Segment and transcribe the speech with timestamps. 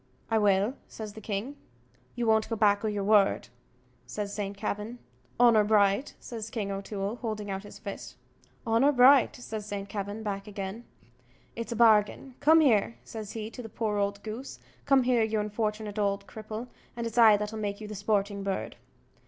[0.31, 1.57] "I will," says the king.
[2.15, 3.49] "You won't go back o' your word?"
[4.07, 4.57] says St.
[4.57, 4.97] Kavin.
[5.39, 8.15] "Honour bright!" says King O'Toole, holding out his fist.
[8.65, 9.87] "Honour bright!" says St.
[9.87, 10.85] Kavin, back again,
[11.55, 12.33] "it's a bargain.
[12.39, 16.65] Come here!" says he to the poor old goose "come here, you unfortunate ould cripple,
[16.97, 18.77] and it's I that'll make you the sporting bird."